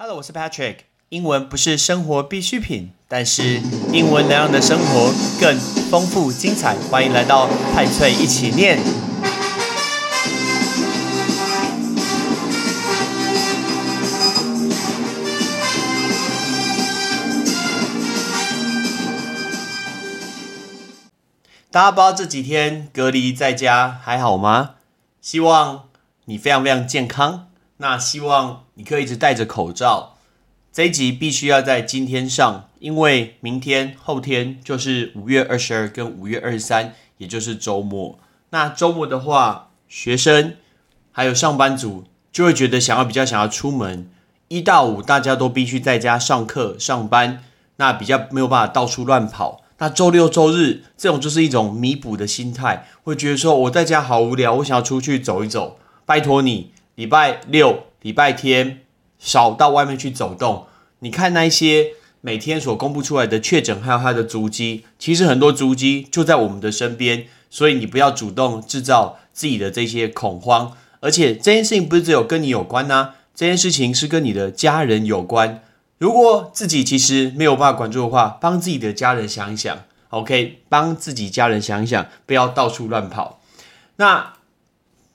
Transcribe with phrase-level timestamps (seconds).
[0.00, 0.76] Hello，我是 Patrick。
[1.08, 3.60] 英文不是生活必需品，但是
[3.92, 5.58] 英文能让你的生活更
[5.90, 6.76] 丰富精彩。
[6.88, 8.78] 欢迎来到派翠一起念。
[21.72, 24.76] 大家不知道这几天隔离在家还好吗？
[25.20, 25.88] 希望
[26.26, 27.47] 你非常非常健康。
[27.78, 30.16] 那希望你可以一直戴着口罩。
[30.72, 38.18] 这一集必须要在今天上，因为明天、后天就是五月二十二跟五月二十三，也就是周末。
[38.50, 40.54] 那周末的话，学生
[41.10, 44.10] 还有上班族就会觉得想要比较想要出门。
[44.48, 47.44] 一到五大家都必须在家上课、上班，
[47.76, 49.62] 那比较没有办法到处乱跑。
[49.78, 55.78] 那周六周日这种就是一种弥补的心态，会觉得说我在家好无聊，我想要出去走一走。
[56.04, 58.80] 拜托你，礼拜六、礼拜天
[59.20, 60.66] 少到外面去走动。
[60.98, 70.72] 你看那些每天所公布出来的确诊，还有他的足迹，其实很多足迹就在我们的身边，所以你不要主动制造自己的这些恐慌。
[70.98, 75.62] 而且这件事情不是只有跟你有关呐，这件事情是跟你的家人有关。
[75.98, 83.40] 如果自己其实没有办法管住的话，帮自己的家人想一想，OK，帮自己家人想一想，不要到处乱跑。
[83.94, 84.32] 那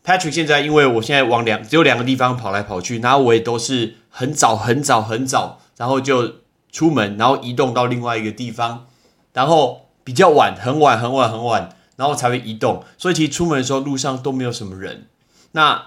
[0.04, 6.36] Patrick 现在因为我现在往两只有两个地方跑来跑去，然后我也都是很早很早很早，然后就
[6.72, 8.88] 出门，然后移动到另外一个地方，
[9.34, 12.84] 然后比较晚，很晚很晚很晚，然后才会移动。
[12.98, 15.08] 所以其实出门的时候路上都没有什么人。
[15.54, 15.86] 那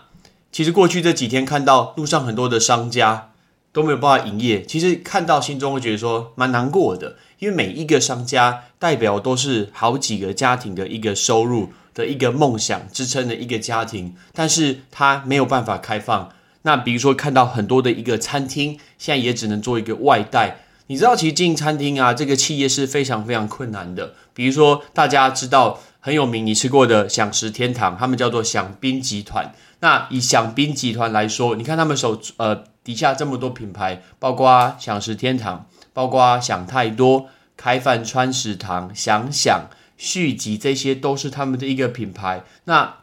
[0.50, 3.30] 其实过去这几天看到路上很多的商家。
[3.72, 16.30] 都没有办法营业，其实看到心中会觉得说蛮难过的，因为每一个商家代表都是好几个家庭的一个收入的一个梦想支撑的一个家庭，但是他没有办法开放。
[16.62, 20.58] 那比如说看到很多的一个餐厅，现在也只能做一个外带。
[20.88, 24.14] 你知道，其实经营餐厅啊，这个企业是非常非常困难的。
[24.34, 29.52] 比如说大家知道很有名，你吃过的享食天堂，他们叫做享宾集团。
[29.80, 32.64] 那以享宾集团来说，你看他们手呃。
[32.86, 37.26] 底下这么多品牌，包括享食天堂，包括想太多、
[37.56, 42.44] 开饭川食堂、想想续集，这些都是他们的一个品牌。
[42.64, 42.96] 那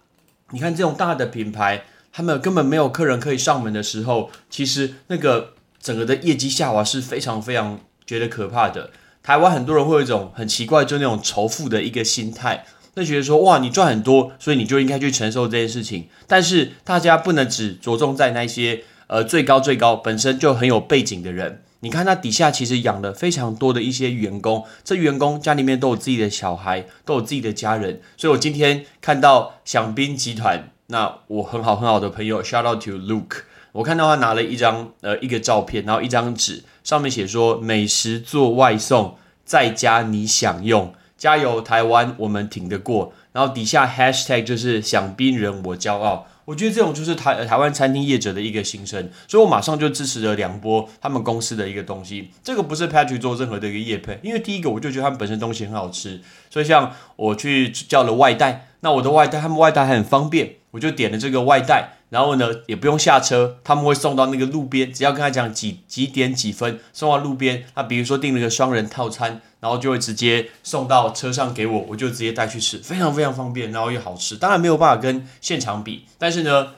[0.52, 8.92] 你看这种大的品牌，他们根本没有客人可以上门的时候，其实那个整个的业绩下滑是非常非常觉得可怕的。
[9.22, 12.66] 台湾很多人会有一种很奇怪，就那种仇富的一个心态，
[12.96, 16.08] 那觉得说哇，你赚很多，所以你就应该去承受这件事情。
[16.28, 18.84] 但是大家不能只着重在那些。
[19.08, 33.42] 呃，最高最高本身就很有背景的人，你看他底下其实养了非常多的一些员工，这员工家里面都有自己的小孩，都有自己的家人，所以我今天看到享宾集团，那我很好很好的朋友，shout out to Luke，
[33.74, 46.28] 我看到他拿了一张呃一个照片，然后一张纸上面写说美食做外送，在家你享用，加油台湾，我们挺得过，然后底下 hashtag 就是享宾人我骄傲。
[46.46, 52.30] 我觉得这种就是台台湾餐厅业者的一个心声，所以我马上就支持了两波他们公司的一个东西。
[52.44, 61.98] 这个不是 patch 做任何的一个业配，因为第一个我就觉得他们本身东西很好吃，所以像我去叫了外带，那我的外带他们外带还很方便，我就点了这个外带。
[62.10, 67.64] 然后呢，也不用下车，他们会送到那个路边，只要跟他讲几几点几分送到路边。
[67.74, 74.36] 他比如说订了个双人套餐，然后就会直接送到车上给我，我就直接带去吃，非常非常方便，然后又好吃。
[74.36, 76.74] 当然没有办法跟现场比，但是呢，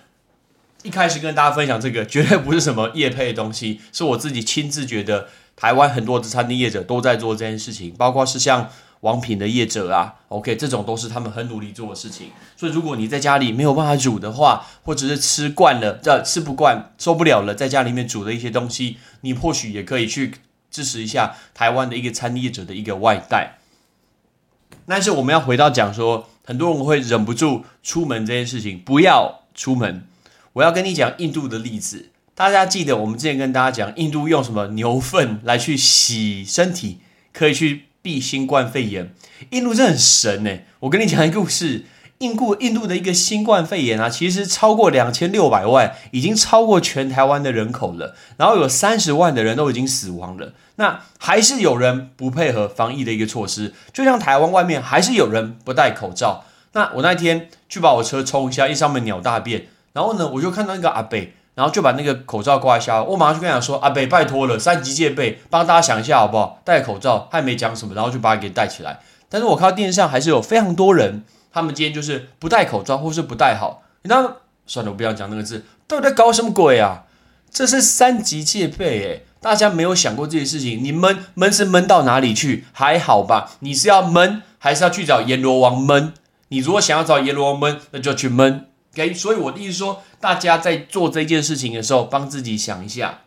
[0.84, 8.70] 一开始跟大家分享这个 绝对不是什么业配的东西，是我自己亲自觉得台湾很多的餐厅业者都在做这件事情，包括是像。
[9.02, 12.32] 王品的业者啊，OK，这种都是他们很努力做的事情。
[12.58, 20.34] 所以，如果你在家里没有办法煮的话，或者是吃惯了，这吃不惯、受不了了，在家里面煮的一些东西，你或许也可以去
[20.76, 23.58] 支持一下台湾的一个餐厅业者的一个外带。
[24.86, 30.06] 但是，我们要回到讲说，很多人会忍不住出门这件事情，不要出门。
[30.54, 37.00] 我要跟你讲印度的例子，大家记得我们之前跟大家讲，印度用什么牛粪来去洗身体，
[37.32, 37.86] 可以去。
[38.06, 39.16] 避新冠肺炎，
[39.50, 40.60] 印度真的很神呢。
[40.82, 41.86] 我跟你讲一个故事，
[42.20, 48.16] 印度印度的一个新冠肺炎啊，其实超过两千六百万，已经超过全台湾的人口了。
[48.38, 50.54] 然后有三十万的人都已经死亡了。
[50.76, 56.44] 那还是有人不配合防疫的一个措施，就像台湾外面还是有人不戴口罩。
[56.74, 61.34] 那我那天去把我车冲一下，一上面鸟大便，然后呢，我就看到那个阿北。
[61.56, 66.60] 然后就把那个口罩挂下，我马上就跟他说：“阿北，拜托了，三级戒备，帮大家想一下好不好？
[66.66, 69.00] 戴口罩。”他也没讲什么，然后就把他给戴起来。
[69.30, 71.24] 但是我看到电视上还是有非常多人，
[71.56, 73.84] 他们今天就是不戴口罩，或是不戴好。
[74.02, 74.36] 那？
[74.68, 77.06] 算了，我不要讲那个字，到底在搞什么鬼啊？
[77.50, 80.84] 这是三级戒备诶，大家没有想过这件事情。
[80.84, 82.66] 你闷闷是闷到哪里去？
[82.74, 83.52] 还好吧？
[83.60, 86.12] 你是要闷，还是要去找阎罗王闷？
[86.50, 88.68] 你如果想要找阎罗王闷，那就去闷。
[88.94, 93.22] OK，所以我的意思说，大家在做这件事情的时候，帮自己想一下。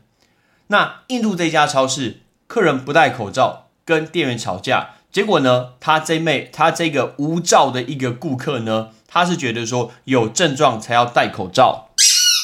[0.68, 11.90] 那印度这家超市，客人不戴口罩，跟店员吵架，结果呢，他这妹，他这个无照的一个顾客呢，他是觉得说有症状才要戴口罩。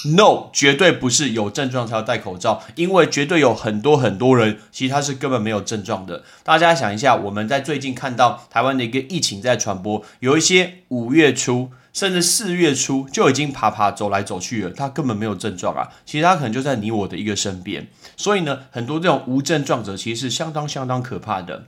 [0.04, 6.22] No，绝对不是有症状才要戴口罩，因为绝对有很多很多人，其实他是根本没有症状的。
[6.44, 17.88] 大家想一下，我们在最近看到台湾的一个疫情在传播，有一些五月初甚至四月初就已经爬爬走来走去了，他根本没有症状啊，其实他可能就在你我的一个身边。
[18.16, 21.64] 所以呢，很多这种无症状者其实是相当相当可怕的。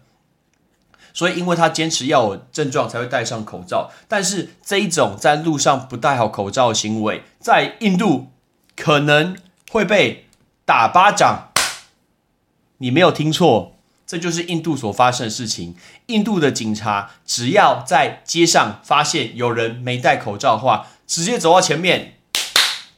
[1.13, 8.29] 所以，因为他坚持要有症状才会戴上口罩，但是这一种在路上不戴好口罩的行为，在印度
[8.77, 9.37] 可能
[9.71, 10.27] 会被
[10.65, 11.51] 打巴掌。
[12.79, 13.77] 你没有听错，
[14.07, 15.77] 这就是印度所发生的事情。
[16.07, 22.15] 印度的警察只要在街上发现有人没戴口罩的话，直接走到前面。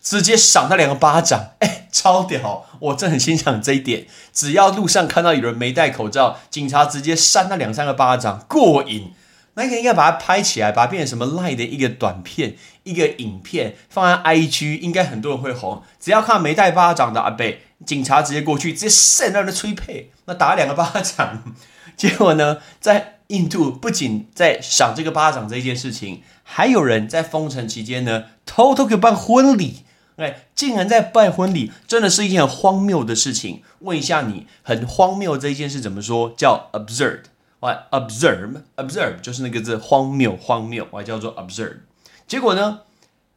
[0.03, 2.67] 直接赏他两个巴掌，哎，超屌！
[2.81, 4.07] 我真很欣赏这一点。
[4.33, 9.13] 只要路上看到有人没戴口罩，警察直接扇他两三个巴掌，过瘾。
[9.55, 15.83] 那个应该把它拍起来，把它变成什么赖的一个短片、一个影片，放在 IG，应该很多人会红。
[16.01, 21.45] 只要看没戴巴掌的阿贝，警察直接过去，直接扇他的吹配，那打两个巴掌。
[21.97, 29.85] 结果呢，在印度不仅在赏这个巴掌这件事情，还有人在封城期间呢，偷偷给办婚礼。
[30.17, 33.63] 哎，竟然在办婚礼，真的是一件荒谬的事情。
[33.81, 36.33] 问一下你，很荒谬这一件事怎么说？
[36.37, 37.23] 叫 absurd，
[37.61, 41.79] 哇 observe，observe 就是那个字，荒谬，荒谬，我叫做 absurd。
[42.27, 42.81] 结果呢，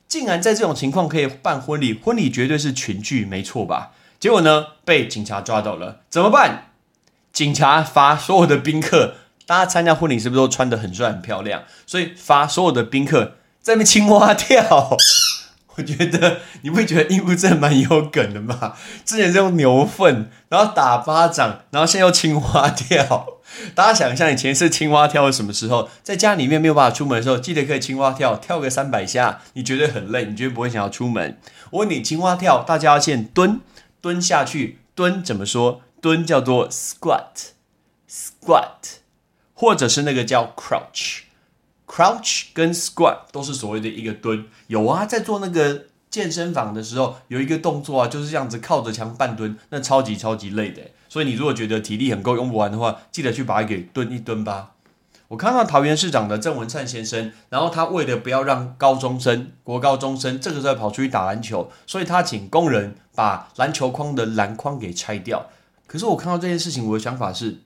[0.07, 3.91] 竟然在这种情况可以办婚礼，婚礼绝对是群聚，没错吧？
[4.19, 6.71] 结果呢，被警察抓到了，怎么办？
[7.31, 11.63] 警察罚所有的宾客，大家参加婚礼是不是都穿得很帅很漂亮？
[11.85, 14.97] 所以罚所有的宾客在那青蛙跳。
[15.77, 18.75] 我觉得你不会觉得印度真的蛮有梗的吗？
[19.05, 23.27] 之前是用牛粪，然后打巴掌，然后现在又青蛙跳。
[23.75, 25.89] 大家想一下，你前一次青蛙跳是什么时候？
[26.01, 31.37] 在家里面没有办法出门的时候，记得可以青蛙跳，跳个三百下，你绝对很累，你绝对不会想要出门。
[31.71, 33.59] 我问你，青蛙跳，大家要先蹲，
[34.01, 35.81] 蹲下去，蹲怎么说？
[36.01, 37.49] 蹲叫做 squat，squat，
[39.53, 41.24] 或者是那个叫 crouch。
[41.87, 50.81] Crouch 跟 Squat 都是所谓的一个蹲，有啊，在做那个健身房的时候，有一个动作啊，就是这样子靠着墙半蹲，那超级超级累的。
[51.07, 54.71] 所以你如果觉得体力很够用不完的话，记得去把它给蹲一蹲吧。
[55.27, 65.47] 我看到桃园市长的郑文灿先生，然后他为了不要让高中生、国高中生这个时候跑出去打篮球，所以他请工人把篮球框的篮筐给拆掉。
[65.87, 67.59] 可是我看到这件事情，我的想法是。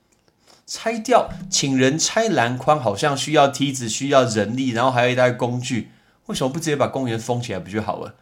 [0.70, 5.90] 拆掉，请人拆篮筐，好像需要梯子，需要人力，然后还有一袋工具。
[6.28, 8.14] 为什么不直接把公园封起来不就好了？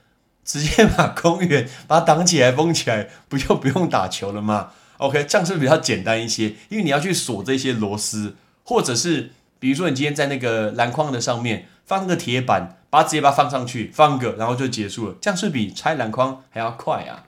[0.45, 6.55] 直接把公园把它挡起来，封起来，不就不用打球了吗？OK，这样是不是比较简单一些？
[6.69, 15.15] 因为你要去锁这些螺丝，或者是比如说你今天在那个篮筐的上面放个铁板，把它直接把它放上去，放个，然后就结束了。
[15.19, 17.26] 这样是比拆篮筐还要快啊！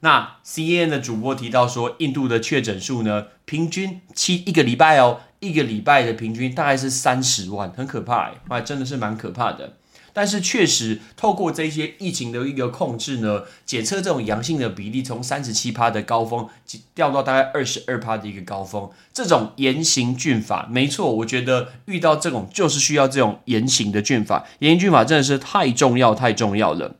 [0.00, 9.74] 那 C N 的主播提到说，印度的确诊数呢，平均七一个礼拜哦，一个礼拜的平均大概是三十万，很可怕哎，真的是蛮可怕的。
[10.12, 16.48] 但是确实，透过这些疫情的一个控制呢，检测这种阳性的比例从三十七趴的高峰
[16.94, 18.88] 掉到大概二十二趴的一个高峰。
[19.12, 26.96] 这种严刑峻法，没错，我觉得遇到这种就是需要这种严刑的峻法，严刑峻法真的是太重要太重要了。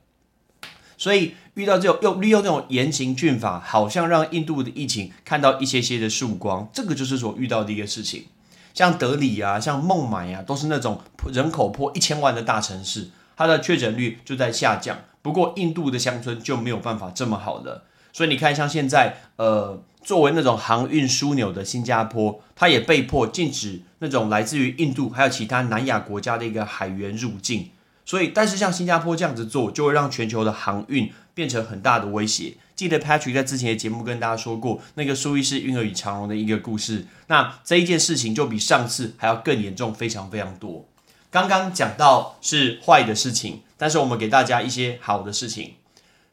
[0.98, 6.68] 所以遇到这种用利用这种严刑峻法，好像让印度的疫情看到一些些的曙光。
[6.70, 8.26] 这个就是所遇到的一个事情。
[8.74, 11.00] 像德里啊，像孟买啊，都是那种
[11.32, 13.08] 人口破一千万的大城市，
[13.38, 14.98] 它的确诊率就在下降。
[15.22, 17.84] 不过印度的乡村就没有办法这么好了。
[18.12, 27.70] 所以你看，像现在，呃，作为那种航运枢纽的新加坡，它也被迫禁止那种来自于印度还有其他南亚国家的一个海员入境。
[28.04, 32.54] 所以，但是像新加坡这样子做，就会让全球的航运变成很大的威胁。
[32.74, 37.04] 记得 Patrick 在之前的节目跟大家说过，那个苏伊士运河与长荣的一个故事。
[37.26, 40.88] 那这一件事情就比上次还要更严重，非常非常多。
[41.30, 45.74] 刚刚讲到是坏的事情，但是我们给大家一些好的事情。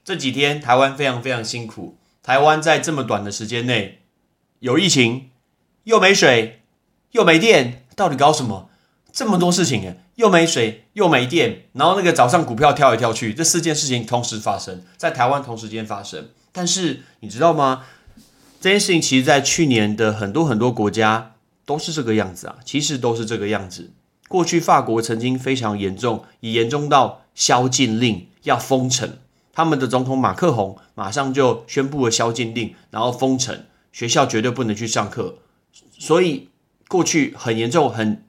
[0.06, 4.04] 这几天台湾非常非常辛苦，台湾在这么短的时间内
[4.60, 5.32] 有疫情，
[5.84, 6.62] 又没水，
[7.12, 8.70] 又没电，到底搞什么？
[9.12, 16.30] 这么多事情诶，又没水，又没电，然后那个早上股票跳来跳去，这四件事情同时发生在台湾同时间发生。
[16.52, 17.86] 但是你知道吗？
[18.62, 21.34] 这件事情其实，在去年的很多很多国家
[21.66, 23.92] 都是这个样子啊，其实都是这个样子。
[24.28, 29.18] 过去法国曾经非常严重，也严重到宵禁令要封城，
[29.52, 35.40] 他们的总统马克宏马上就宣布了宵禁令，然后封城，学校绝对不能去上课。
[35.98, 36.50] 所以
[36.88, 38.24] 过去很严重很。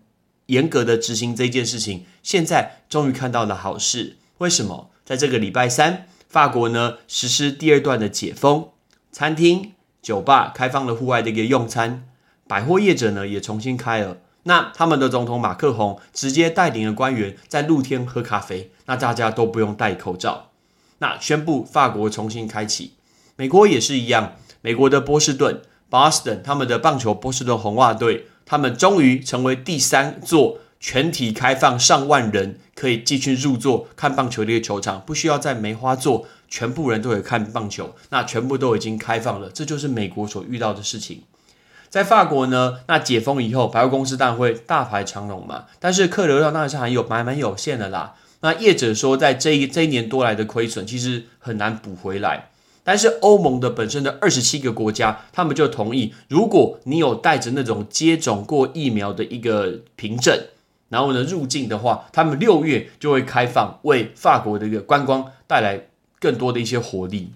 [0.46, 4.16] 严格的执行这件事情，现在终于看到了好事。
[4.38, 4.90] 为什么？
[5.04, 8.68] 在这个礼拜三，法国呢实施第二段的解封，
[9.12, 9.72] 餐厅、
[10.02, 12.08] 酒吧开放了户外的一个用餐，
[12.46, 14.18] 百货业者呢也重新开了。
[14.44, 20.50] 那他们的总统马克宏直接带领了官员在露天喝咖啡，那大家都不用戴口罩。
[20.98, 22.92] 那宣布法国重新开启。
[23.36, 28.26] 美国也是一样，美国的波士顿 （Boston） 他们的棒球波士顿红袜队。
[28.46, 37.94] 他们终于成为第三座全体开放、上万人可以继续入座看棒球的一个球场，不需要在梅花座，全部人都可以看棒球。
[38.10, 41.22] 那全部都已经开放了，这就是美国所遇到的事情。
[41.88, 48.14] 在法国呢，那解封以后，百货公司当然会大排长龙嘛，但是客流量当然是还有蛮蛮有限的啦。
[48.40, 52.50] 那业者说，在这一这一年多来的亏损，其实很难补回来。
[52.86, 60.38] 但是欧盟的本身的二十七个国家，他们就同意，如果你有带着那种接种过疫苗的一个凭证，
[60.90, 65.86] 然后呢入境的话，他们六月就会开放，为法国的一个观光带来
[66.20, 67.32] 更多的一些活力。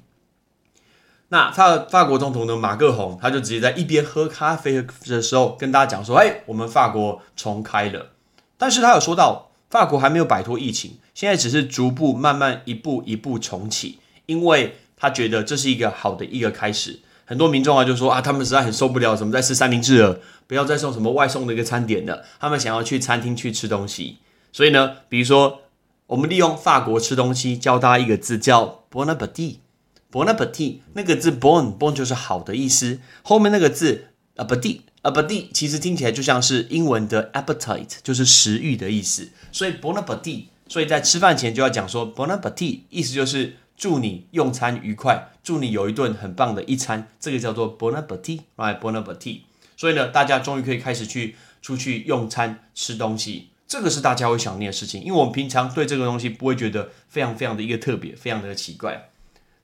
[1.30, 8.10] 那法法国总统呢马克宏，他就直接在一边喝咖啡的时候跟大家讲说：“哎，我们法国重开了。”
[8.58, 14.76] 但是他有说到，法国还没有摆脱疫情，现在只是逐步慢慢一步一步重启，因为。
[14.98, 24.18] 他觉得这是一个好的一个开始，很多民众啊就说啊，他们实在很受不了什么在吃三明治了，不要再送什么外送的一个餐点了，他们想要去餐厅去吃东西。
[24.52, 25.60] 所以呢，比如说
[26.06, 39.28] 我们利用法国吃东西教大家一个字叫 bon appetit，bon appetit 那个字 bon bon 就是好的意思，后面那个字 appetit appetit 其实听起来就像是英文的 appetite，就是食欲的意思。
[39.52, 43.54] 所以 bon appetit，所以在吃饭前就要讲说 bon appetit，意思就是。
[43.78, 49.42] 祝你用餐愉快，祝你有一顿很棒的一餐，这个叫做 bon appetit，right？bon appetit。
[49.76, 59.10] 所以呢，大家终于可以开始去出去用餐吃东西，这个是大家会想念的事情，因为我们平常对这个东西不会觉得非常非常的一个特别，非常的奇怪。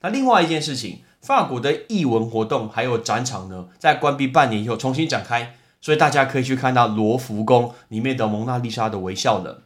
[0.02, 9.64] 那另外一件事情，法国的艺文活动还有展场呢，在关闭半年以后重新展开，所以大家可以去看到罗浮宫里面的蒙娜丽莎的微笑了。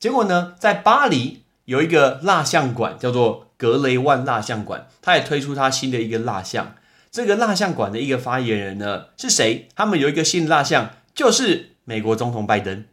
[0.00, 3.44] 结果呢，在巴黎有一个蜡像馆，叫做。
[3.58, 6.76] 格雷万蜡像馆，他也推出他新的一个蜡像。
[7.10, 9.66] 这个蜡像馆的一个发言人呢是谁？
[9.74, 12.84] 他们有一个新蜡像，就是美国总统拜登。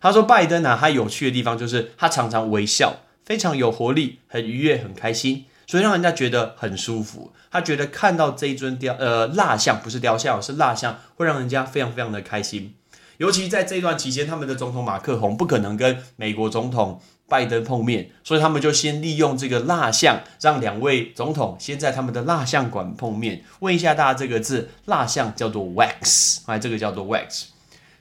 [0.00, 7.34] 他说拜登呢，他有趣的地方就是他常常微笑，非常有活力，很愉悦，很开心，所以让人家觉得很舒服。
[7.50, 12.74] 他觉得看到这一尊雕呃蜡像，不是雕像，是蜡像，会让人家非常非常的开心。
[13.18, 17.02] 尤其在这段期间，他们的总统马克宏不可能跟美国总统。
[17.28, 23.42] 拜登碰面，所以他们就先利用这个蜡像，让两位总统先在他们的蜡像馆碰面。
[23.60, 27.44] 问一下大家，这个字蜡像叫做 wax，哎，这个叫做 wax。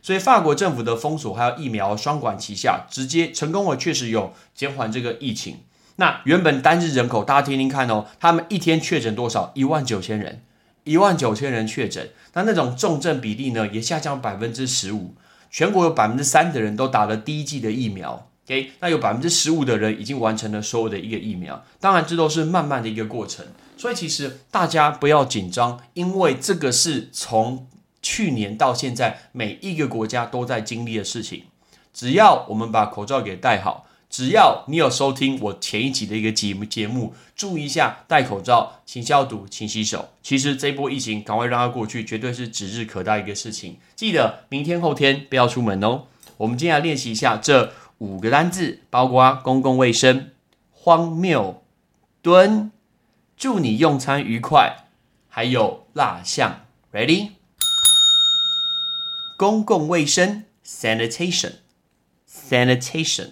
[0.01, 5.59] 所以法国政府的封锁还有疫苗双管齐下，直接成功了，确实有减缓这个疫情。
[5.95, 9.51] 那原本单日人口，大家听听看哦，他们一天确诊多少？
[9.55, 10.41] 一万九千人，
[10.83, 12.09] 一万九千人确诊。
[12.33, 15.15] 那那种重症比例呢，也下降百分之十五。
[15.49, 18.27] 全国有百分之三的人都打了第一剂的疫苗。
[18.45, 23.45] OK，那有百分之十五的人已经完成了所有的一个疫苗，当然这都是慢慢的一个过程，
[23.77, 27.65] 所以其实大家不要紧张，因为这个是从
[28.01, 31.43] 去年到现在每一个国家都在经历的事情。
[31.93, 40.09] 只要我们把口罩给戴好，只要你有收听我前一集的一个节目节目，注意一下戴口罩、勤消毒、勤洗手。
[40.21, 43.77] 其实这波疫情赶快让它过去，绝对是指日可待一个事情。
[43.95, 46.07] 记得明天后天不要出门哦。
[46.35, 47.71] 我们今天来练习一下这。
[48.03, 50.31] 五个单字，包括公共卫生、
[50.71, 51.63] 荒谬、
[52.21, 52.69] 蹲、
[53.37, 54.89] 祝你用餐愉快，
[55.29, 57.29] 还有蜡像，Ready？
[59.37, 63.29] 公共卫生，sanitation，sanitation，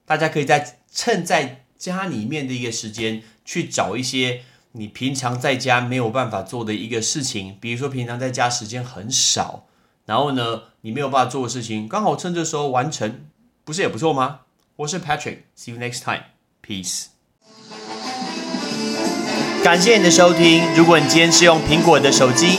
[0.04, 4.42] 大家可以在趁在家里面的一个时间去找一些。
[4.72, 9.64] 你平常在家没有办法做的一个事情，比如说平常在家时间很少，
[10.04, 13.24] 然后呢，你没有办法做的事情，刚好趁这时候完成，
[13.64, 14.40] 不是也不错吗？
[14.76, 17.06] 我是 Patrick，See you next time，peace。
[19.64, 20.74] 感谢你的收听。
[20.74, 22.58] 如果你今天是用苹果的手机，